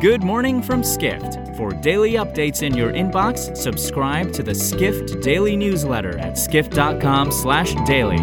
[0.00, 1.54] Good morning from Skift.
[1.58, 8.16] For daily updates in your inbox, subscribe to the Skift Daily newsletter at skift.com/daily.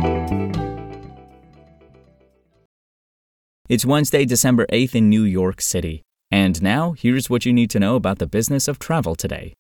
[3.70, 6.02] It's Wednesday, December 8th in New York City.
[6.32, 9.54] And now, here's what you need to know about the business of travel today.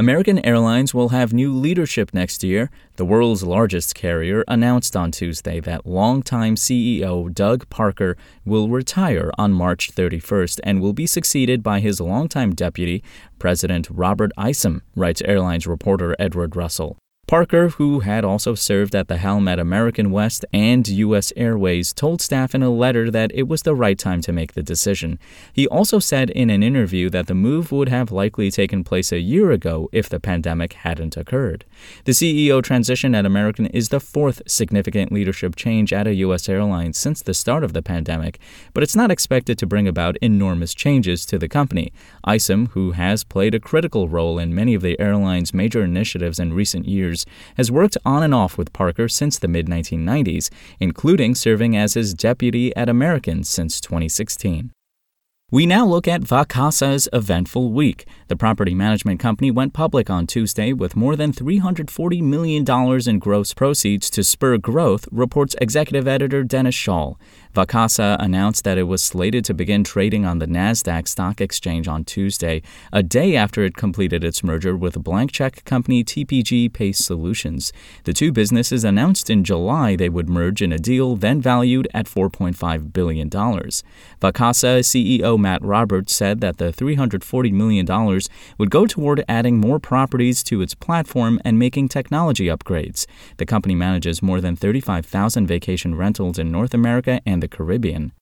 [0.00, 2.70] American Airlines will have new leadership next year.
[2.94, 9.52] The world's largest carrier announced on Tuesday that longtime CEO Doug Parker will retire on
[9.52, 13.02] March 31st and will be succeeded by his longtime deputy,
[13.40, 16.96] President Robert Isom, writes airlines reporter Edward Russell.
[17.28, 21.30] Parker, who had also served at the helm at America West and U.S.
[21.36, 24.62] Airways, told staff in a letter that it was the right time to make the
[24.62, 25.18] decision.
[25.52, 29.20] He also said in an interview that the move would have likely taken place a
[29.20, 31.66] year ago if the pandemic hadn't occurred.
[32.04, 36.48] The CEO transition at American is the fourth significant leadership change at a U.S.
[36.48, 38.38] airline since the start of the pandemic,
[38.72, 41.92] but it's not expected to bring about enormous changes to the company.
[42.24, 46.54] Isom, who has played a critical role in many of the airline's major initiatives in
[46.54, 51.34] recent years, years, has worked on and off with Parker since the mid 1990s, including
[51.34, 54.72] serving as his deputy at American since 2016.
[55.50, 58.06] We now look at Vacasa's eventful week.
[58.26, 62.66] The property management company went public on Tuesday with more than $340 million
[63.08, 67.16] in gross proceeds to spur growth, reports executive editor Dennis Schaal.
[67.54, 72.04] Vacasa announced that it was slated to begin trading on the NASDAQ stock exchange on
[72.04, 72.60] Tuesday,
[72.92, 77.72] a day after it completed its merger with blank check company TPG Pace Solutions.
[78.04, 82.04] The two businesses announced in July they would merge in a deal then valued at
[82.04, 83.30] $4.5 billion.
[83.30, 83.80] Vacasa
[84.20, 87.86] CEO Matt Roberts said that the $340 million
[88.58, 93.06] would go toward adding more properties to its platform and making technology upgrades.
[93.38, 98.12] The company manages more than 35,000 vacation rentals in North America and the Caribbean.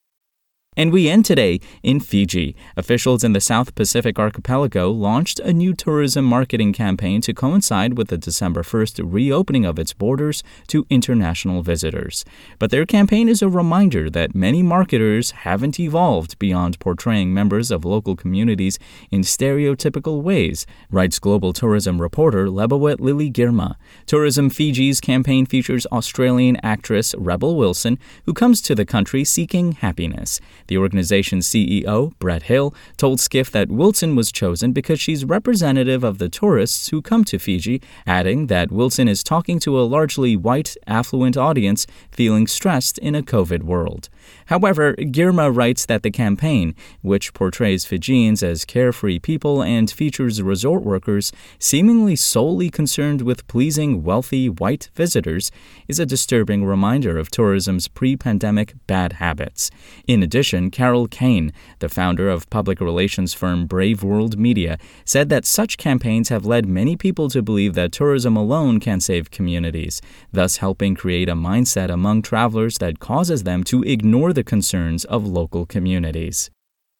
[0.79, 2.55] And we end today in Fiji.
[2.77, 8.09] Officials in the South Pacific archipelago launched a new tourism marketing campaign to coincide with
[8.09, 12.27] the December 1st reopening of its borders to international visitors.
[12.59, 17.87] But their campaign is a reminder that many marketers haven't evolved beyond portraying members of
[17.87, 18.79] local communities
[19.11, 23.77] in stereotypical ways, writes global tourism reporter Lebawit Lily Girma.
[24.05, 30.39] Tourism Fiji's campaign features Australian actress Rebel Wilson, who comes to the country seeking happiness.
[30.69, 36.19] The organization's CEO, Brett Hill, told Skift that Wilson was chosen because she's representative of
[36.19, 40.77] the tourists who come to Fiji, adding that Wilson is talking to a largely white,
[40.87, 44.09] affluent audience feeling stressed in a COVID world.
[44.47, 50.83] However, Girma writes that the campaign, which portrays Fijians as carefree people and features resort
[50.83, 55.51] workers seemingly solely concerned with pleasing wealthy white visitors,
[55.89, 59.71] is a disturbing reminder of tourism's pre pandemic bad habits.
[60.07, 65.45] In addition, Carol Kane, the founder of public relations firm Brave World Media, said that
[65.45, 70.01] such campaigns have led many people to believe that tourism alone can save communities,
[70.33, 75.27] thus helping create a mindset among travelers that causes them to ignore the concerns of
[75.27, 76.51] local communities.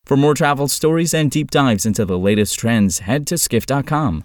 [0.05, 4.25] For more travel stories and deep dives into the latest trends, head to skift.com.